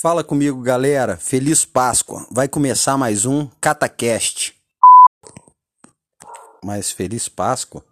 Fala 0.00 0.24
comigo, 0.24 0.62
galera. 0.62 1.16
Feliz 1.16 1.64
Páscoa. 1.64 2.26
Vai 2.30 2.48
começar 2.48 2.96
mais 2.96 3.26
um 3.26 3.46
Catacast. 3.60 4.54
Mas 6.64 6.90
feliz 6.90 7.28
Páscoa. 7.28 7.84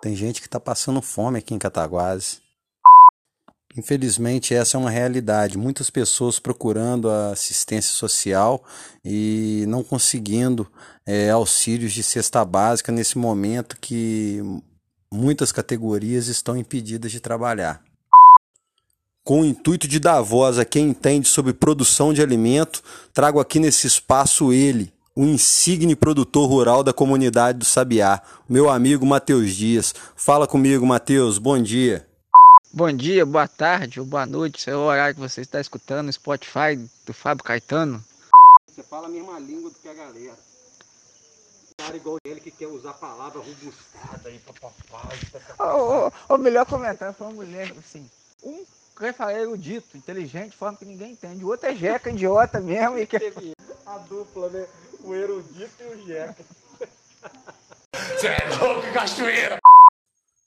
Tem 0.00 0.16
gente 0.16 0.40
que 0.40 0.48
tá 0.48 0.58
passando 0.58 1.02
fome 1.02 1.38
aqui 1.38 1.52
em 1.52 1.58
Cataguases. 1.58 2.40
Infelizmente, 3.76 4.54
essa 4.54 4.76
é 4.76 4.80
uma 4.80 4.90
realidade. 4.90 5.58
Muitas 5.58 5.90
pessoas 5.90 6.38
procurando 6.38 7.10
assistência 7.10 7.92
social 7.92 8.64
e 9.04 9.64
não 9.68 9.82
conseguindo 9.82 10.70
é, 11.06 11.30
auxílios 11.30 11.92
de 11.92 12.02
cesta 12.02 12.44
básica 12.44 12.90
nesse 12.90 13.18
momento 13.18 13.78
que 13.80 14.40
muitas 15.12 15.52
categorias 15.52 16.28
estão 16.28 16.56
impedidas 16.56 17.12
de 17.12 17.20
trabalhar. 17.20 17.82
Com 19.24 19.42
o 19.42 19.44
intuito 19.44 19.86
de 19.86 20.00
dar 20.00 20.20
voz 20.20 20.58
a 20.58 20.64
quem 20.64 20.88
entende 20.88 21.28
sobre 21.28 21.52
produção 21.52 22.12
de 22.12 22.20
alimento, 22.20 22.82
trago 23.14 23.38
aqui 23.38 23.60
nesse 23.60 23.86
espaço 23.86 24.52
ele, 24.52 24.92
o 25.14 25.22
insigne 25.22 25.94
produtor 25.94 26.48
rural 26.48 26.82
da 26.82 26.92
comunidade 26.92 27.58
do 27.58 27.64
Sabiá, 27.64 28.20
meu 28.48 28.68
amigo 28.68 29.06
Matheus 29.06 29.54
Dias. 29.54 29.94
Fala 30.16 30.44
comigo, 30.44 30.84
Matheus, 30.84 31.38
bom 31.38 31.56
dia. 31.62 32.04
Bom 32.72 32.92
dia, 32.92 33.24
boa 33.24 33.46
tarde 33.46 34.00
ou 34.00 34.06
boa 34.06 34.26
noite, 34.26 34.58
esse 34.58 34.70
é 34.70 34.74
o 34.76 34.80
horário 34.80 35.14
que 35.14 35.20
você 35.20 35.42
está 35.42 35.60
escutando 35.60 36.06
no 36.06 36.12
Spotify 36.12 36.74
do 37.06 37.14
Fábio 37.14 37.44
Caetano. 37.44 38.02
Você 38.66 38.82
fala 38.82 39.06
a 39.06 39.10
mesma 39.10 39.38
língua 39.38 39.70
do 39.70 39.76
que 39.76 39.86
a 39.86 39.94
galera. 39.94 40.36
Cara 41.78 41.96
igual 41.96 42.18
ele 42.24 42.40
que 42.40 42.50
quer 42.50 42.66
usar 42.66 42.90
a 42.90 42.94
palavra 42.94 43.38
robustada 43.38 44.28
aí, 44.28 44.40
papapá. 44.40 45.08
O, 45.60 46.08
o, 46.08 46.34
o 46.34 46.38
melhor 46.38 46.66
comentário 46.66 47.14
foi 47.14 47.28
uma 47.28 47.34
mulher 47.34 47.72
assim, 47.78 48.04
um 48.42 48.64
quem 49.02 49.12
fala 49.12 49.32
é 49.32 49.42
erudito, 49.42 49.96
inteligente, 49.96 50.50
de 50.50 50.56
forma 50.56 50.78
que 50.78 50.84
ninguém 50.84 51.12
entende. 51.12 51.44
O 51.44 51.48
outro 51.48 51.68
é 51.68 51.74
jeca, 51.74 52.10
idiota 52.10 52.60
mesmo. 52.60 52.98
E 52.98 53.06
que... 53.06 53.16
A 53.84 53.98
dupla, 53.98 54.48
né? 54.48 54.66
O 55.02 55.12
erudito 55.12 55.72
e 55.80 55.84
o 55.84 56.06
jeca. 56.06 56.44
Você 57.92 58.28
é 58.28 58.48
louco, 58.60 58.92
cachoeira! 58.92 59.58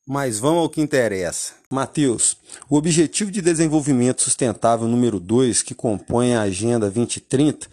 Mas 0.07 0.39
vamos 0.39 0.59
ao 0.59 0.69
que 0.69 0.79
interessa. 0.79 1.53
Matheus, 1.69 2.37
o 2.69 2.77
Objetivo 2.77 3.29
de 3.29 3.41
Desenvolvimento 3.41 4.21
Sustentável 4.21 4.87
número 4.87 5.19
2, 5.19 5.61
que 5.61 5.75
compõe 5.75 6.35
a 6.35 6.43
Agenda 6.43 6.89
2030, 6.89 7.67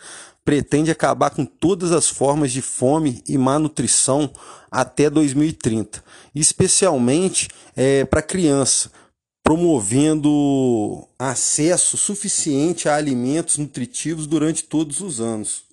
pretende 0.44 0.90
acabar 0.90 1.30
com 1.30 1.44
todas 1.44 1.92
as 1.92 2.08
formas 2.08 2.50
de 2.50 2.60
fome 2.60 3.22
e 3.28 3.38
má 3.38 3.58
nutrição 3.58 4.30
até 4.70 5.08
2030, 5.08 6.02
especialmente 6.34 7.48
é, 7.76 8.04
para 8.04 8.22
criança, 8.22 8.90
promovendo 9.42 11.06
acesso 11.18 11.96
suficiente 11.96 12.88
a 12.88 12.94
alimentos 12.94 13.58
nutritivos 13.58 14.26
durante 14.26 14.64
todos 14.64 15.00
os 15.00 15.20
anos. 15.20 15.64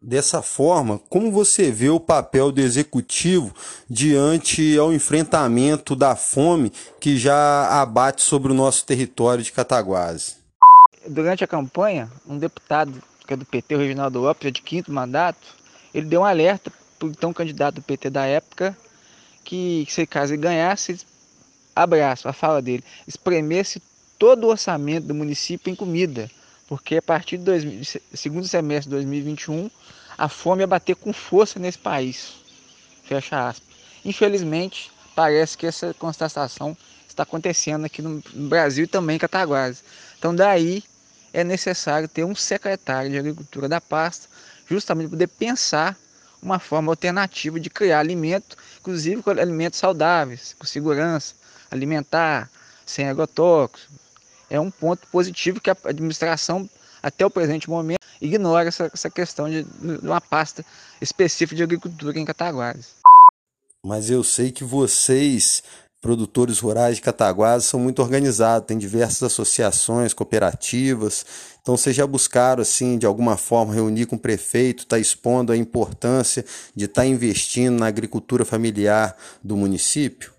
Dessa 0.00 0.42
forma, 0.42 1.00
como 1.08 1.32
você 1.32 1.70
vê 1.70 1.88
o 1.88 1.98
papel 1.98 2.52
do 2.52 2.60
executivo 2.60 3.54
diante 3.88 4.76
ao 4.78 4.92
enfrentamento 4.92 5.96
da 5.96 6.14
fome 6.14 6.70
que 7.00 7.16
já 7.16 7.80
abate 7.80 8.22
sobre 8.22 8.52
o 8.52 8.54
nosso 8.54 8.84
território 8.84 9.42
de 9.42 9.50
Cataguases? 9.50 10.36
Durante 11.08 11.42
a 11.42 11.46
campanha, 11.46 12.10
um 12.28 12.38
deputado 12.38 13.02
que 13.26 13.32
é 13.32 13.36
do 13.36 13.44
PT, 13.44 13.74
o 13.74 13.78
Reginaldo 13.78 14.20
Lopes, 14.20 14.46
é 14.46 14.50
de 14.50 14.62
quinto 14.62 14.92
mandato, 14.92 15.56
ele 15.92 16.06
deu 16.06 16.20
um 16.20 16.24
alerta 16.24 16.70
para 16.98 17.08
o 17.08 17.10
então 17.10 17.32
candidato 17.32 17.76
do 17.76 17.82
PT 17.82 18.10
da 18.10 18.26
época 18.26 18.76
que, 19.42 19.86
se 19.88 20.06
caso 20.06 20.34
ele 20.34 20.42
ganhasse, 20.42 20.98
abraço, 21.76 22.26
a 22.26 22.32
fala 22.32 22.62
dele, 22.62 22.82
espremesse 23.06 23.80
todo 24.18 24.44
o 24.44 24.48
orçamento 24.48 25.06
do 25.06 25.14
município 25.14 25.70
em 25.70 25.76
comida, 25.76 26.30
porque 26.66 26.96
a 26.96 27.02
partir 27.02 27.36
do 27.36 27.52
segundo 28.14 28.48
semestre 28.48 28.88
de 28.88 28.96
2021 28.96 29.70
a 30.16 30.28
fome 30.28 30.62
ia 30.62 30.66
bater 30.66 30.96
com 30.96 31.12
força 31.12 31.58
nesse 31.58 31.78
país. 31.78 32.32
Fecha 33.04 33.48
aspas. 33.48 33.68
Infelizmente, 34.04 34.90
parece 35.14 35.58
que 35.58 35.66
essa 35.66 35.92
constatação 35.94 36.76
está 37.06 37.22
acontecendo 37.22 37.84
aqui 37.84 38.00
no 38.00 38.22
Brasil 38.48 38.84
e 38.84 38.88
também 38.88 39.16
em 39.16 39.18
Cataguases. 39.18 39.84
Então 40.18 40.34
daí 40.34 40.82
é 41.32 41.44
necessário 41.44 42.08
ter 42.08 42.24
um 42.24 42.34
secretário 42.34 43.10
de 43.10 43.18
agricultura 43.18 43.68
da 43.68 43.80
pasta, 43.80 44.26
justamente 44.68 45.08
para 45.08 45.16
poder 45.16 45.28
pensar 45.28 45.96
uma 46.42 46.58
forma 46.58 46.92
alternativa 46.92 47.58
de 47.58 47.70
criar 47.70 48.00
alimento, 48.00 48.56
inclusive 48.80 49.22
com 49.22 49.30
alimentos 49.30 49.78
saudáveis, 49.78 50.54
com 50.58 50.66
segurança, 50.66 51.34
alimentar, 51.70 52.50
sem 52.84 53.08
agrotóxicos. 53.08 53.88
É 54.48 54.60
um 54.60 54.70
ponto 54.70 55.06
positivo 55.08 55.60
que 55.60 55.70
a 55.70 55.76
administração, 55.84 56.68
até 57.02 57.26
o 57.26 57.30
presente 57.30 57.68
momento, 57.68 58.00
ignora 58.20 58.68
essa, 58.68 58.90
essa 58.92 59.10
questão 59.10 59.48
de, 59.48 59.64
de 59.64 60.06
uma 60.06 60.20
pasta 60.20 60.64
específica 61.00 61.56
de 61.56 61.62
agricultura 61.62 62.18
em 62.18 62.24
Cataguases. 62.24 62.96
Mas 63.84 64.10
eu 64.10 64.22
sei 64.24 64.50
que 64.50 64.64
vocês, 64.64 65.62
produtores 66.06 66.60
rurais 66.60 66.94
de 66.94 67.02
Cataguases, 67.02 67.66
são 67.66 67.80
muito 67.80 68.00
organizados, 68.00 68.68
tem 68.68 68.78
diversas 68.78 69.24
associações, 69.24 70.14
cooperativas. 70.14 71.26
Então 71.60 71.76
vocês 71.76 71.96
já 71.96 72.06
buscaram, 72.06 72.62
assim, 72.62 72.96
de 72.96 73.04
alguma 73.04 73.36
forma, 73.36 73.74
reunir 73.74 74.06
com 74.06 74.14
o 74.14 74.18
prefeito, 74.18 74.84
estar 74.84 74.94
tá 74.94 75.00
expondo 75.00 75.50
a 75.50 75.56
importância 75.56 76.44
de 76.76 76.84
estar 76.84 77.02
tá 77.02 77.06
investindo 77.08 77.80
na 77.80 77.88
agricultura 77.88 78.44
familiar 78.44 79.16
do 79.42 79.56
município? 79.56 80.32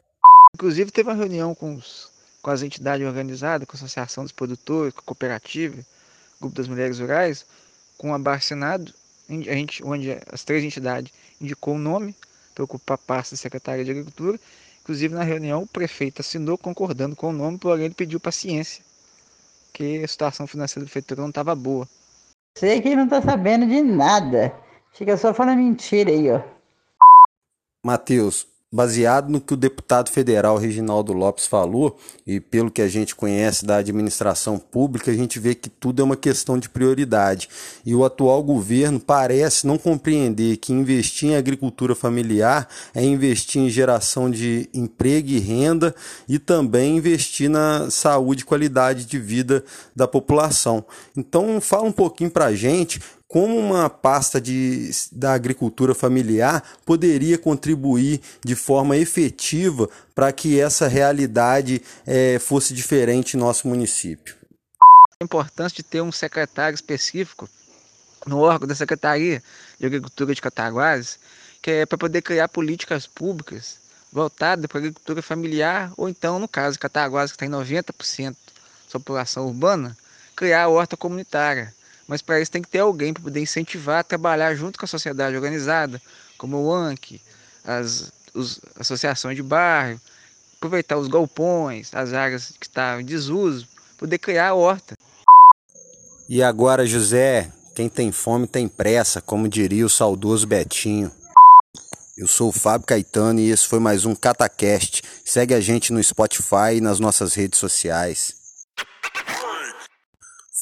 Inclusive 0.55 0.89
teve 0.89 1.09
uma 1.09 1.15
reunião 1.17 1.53
com, 1.53 1.75
os, 1.75 2.09
com 2.41 2.49
as 2.49 2.61
entidades 2.61 3.05
organizadas, 3.05 3.67
com 3.67 3.75
a 3.75 3.77
Associação 3.77 4.23
dos 4.23 4.31
Produtores, 4.31 4.93
com 4.93 5.01
a 5.01 5.03
Cooperativa, 5.03 5.75
Grupo 6.39 6.55
das 6.55 6.69
Mulheres 6.69 6.99
Rurais, 6.99 7.45
com 7.97 8.13
a 8.13 8.17
Barcinado, 8.17 8.93
a 9.29 9.33
gente, 9.33 9.83
onde 9.83 10.17
as 10.31 10.45
três 10.45 10.63
entidades 10.63 11.11
indicou 11.41 11.75
o 11.75 11.77
nome 11.77 12.15
para 12.55 12.63
ocupar 12.63 12.95
a 12.95 12.97
pasta 12.97 13.35
de 13.35 13.41
secretária 13.41 13.83
de 13.83 13.91
Agricultura. 13.91 14.39
Inclusive 14.87 15.13
na 15.13 15.23
reunião 15.23 15.63
o 15.63 15.67
prefeito 15.67 16.21
assinou 16.21 16.57
concordando 16.57 17.13
com 17.13 17.27
o 17.27 17.33
nome, 17.33 17.57
porém 17.57 17.83
ele 17.83 17.93
pediu 17.93 18.21
paciência, 18.21 18.81
que 19.73 20.01
a 20.01 20.07
situação 20.07 20.47
financeira 20.47 20.85
da 20.85 20.89
prefeitura 20.89 21.19
não 21.19 21.27
estava 21.27 21.53
boa. 21.53 21.85
Sei 22.57 22.79
que 22.79 22.95
não 22.95 23.03
está 23.03 23.21
sabendo 23.21 23.67
de 23.67 23.81
nada. 23.81 24.55
Fica 24.93 25.17
só 25.17 25.33
falando 25.33 25.57
mentira 25.57 26.09
aí, 26.09 26.31
ó. 26.31 26.41
Matheus, 27.85 28.47
baseado 28.71 29.29
no 29.29 29.39
que 29.39 29.53
o 29.53 29.57
deputado 29.57 30.09
federal 30.09 30.57
Reginaldo 30.57 31.13
Lopes 31.13 31.47
falou 31.47 31.97
e 32.25 32.39
pelo 32.39 32.69
que 32.69 32.81
a 32.81 32.87
gente 32.87 33.15
conhece 33.15 33.65
da 33.65 33.77
administração 33.77 34.59
pública, 34.59 35.09
a 35.09 35.13
gente 35.13 35.39
vê 35.39 35.55
que 35.55 35.69
tudo 35.69 36.01
é 36.01 36.05
uma 36.05 36.17
questão 36.17 36.57
de 36.57 36.67
prioridade. 36.67 37.47
E 37.85 37.95
o 37.95 38.03
atual 38.03 38.43
governo 38.43 38.99
parece 38.99 39.65
não 39.65 39.77
compreender 39.77 40.57
que 40.57 40.73
investir 40.73 41.29
em 41.29 41.35
agricultura 41.37 41.95
familiar 41.95 42.67
é 42.93 43.01
investir 43.03 43.61
em 43.61 43.69
geração 43.69 44.29
de 44.29 44.69
emprego 44.73 45.29
e 45.29 45.39
renda 45.39 45.95
e 46.27 46.37
também 46.37 46.97
investir 46.97 47.49
na 47.49 47.89
saúde 47.89 48.41
e 48.41 48.45
qualidade 48.45 49.05
de 49.05 49.17
vida 49.17 49.63
da 49.95 50.07
população. 50.07 50.83
Então, 51.15 51.61
fala 51.61 51.83
um 51.83 51.91
pouquinho 51.91 52.29
para 52.29 52.45
a 52.45 52.55
gente 52.55 52.99
como 53.27 53.57
uma 53.57 53.89
pasta 53.89 54.39
de, 54.39 54.89
da 55.11 55.33
agricultura 55.33 55.93
familiar 55.93 56.63
poderia 56.85 57.37
contribuir 57.37 58.21
de 58.43 58.55
forma 58.55 58.95
efetiva 58.95 59.89
para 60.15 60.31
que 60.31 60.59
essa 60.59 60.87
realidade 60.87 61.81
é, 62.05 62.39
fosse 62.39 62.73
diferente 62.73 63.35
em 63.35 63.39
nosso 63.39 63.67
município. 63.67 64.35
A 65.19 65.23
importância 65.23 65.75
de 65.75 65.83
ter 65.83 66.01
um 66.01 66.11
secretário 66.11 66.75
específico 66.75 67.49
no 68.25 68.39
órgão 68.39 68.67
da 68.67 68.75
Secretaria 68.75 69.43
de 69.79 69.85
Agricultura 69.85 70.33
de 70.33 70.41
Cataguases, 70.41 71.19
que 71.61 71.71
é 71.71 71.85
para 71.85 71.97
poder 71.97 72.21
criar 72.21 72.47
políticas 72.47 73.07
públicas 73.07 73.77
voltadas 74.11 74.65
para 74.67 74.77
a 74.77 74.81
agricultura 74.81 75.21
familiar, 75.21 75.91
ou 75.97 76.07
então, 76.07 76.39
no 76.39 76.47
caso 76.47 76.73
de 76.73 76.79
Cataguases, 76.79 77.35
que 77.35 77.43
está 77.43 77.45
em 77.45 77.81
90% 77.81 78.31
da 78.31 78.91
população 78.91 79.47
urbana, 79.47 79.97
criar 80.35 80.63
a 80.63 80.69
horta 80.69 80.95
comunitária 80.95 81.73
mas 82.07 82.21
para 82.21 82.39
isso 82.39 82.51
tem 82.51 82.61
que 82.61 82.69
ter 82.69 82.79
alguém 82.79 83.13
para 83.13 83.23
poder 83.23 83.41
incentivar 83.41 83.99
a 83.99 84.03
trabalhar 84.03 84.55
junto 84.55 84.79
com 84.79 84.85
a 84.85 84.87
sociedade 84.87 85.35
organizada, 85.35 86.01
como 86.37 86.57
o 86.57 86.73
ANC, 86.73 87.19
as, 87.65 88.11
os, 88.33 88.61
associações 88.79 89.35
de 89.35 89.43
bairro, 89.43 89.99
aproveitar 90.55 90.97
os 90.97 91.07
galpões, 91.07 91.93
as 91.93 92.13
áreas 92.13 92.53
que 92.59 92.65
estão 92.65 93.01
em 93.01 93.05
desuso, 93.05 93.67
poder 93.97 94.17
criar 94.17 94.49
a 94.49 94.55
horta. 94.55 94.95
E 96.29 96.41
agora, 96.41 96.85
José, 96.85 97.51
quem 97.75 97.89
tem 97.89 98.11
fome 98.11 98.47
tem 98.47 98.67
pressa, 98.67 99.21
como 99.21 99.47
diria 99.47 99.85
o 99.85 99.89
saudoso 99.89 100.47
Betinho. 100.47 101.11
Eu 102.17 102.27
sou 102.27 102.49
o 102.49 102.51
Fábio 102.51 102.87
Caetano 102.87 103.39
e 103.39 103.51
esse 103.51 103.67
foi 103.67 103.79
mais 103.79 104.03
um 104.03 104.15
Catacast. 104.15 105.03
Segue 105.23 105.53
a 105.53 105.59
gente 105.59 105.93
no 105.93 106.03
Spotify 106.03 106.75
e 106.77 106.81
nas 106.81 106.99
nossas 106.99 107.35
redes 107.35 107.59
sociais. 107.59 108.33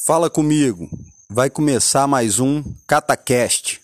Fala 0.06 0.28
comigo. 0.28 0.88
Vai 1.28 1.50
começar 1.50 2.06
mais 2.06 2.38
um 2.38 2.62
CataCast. 2.86 3.80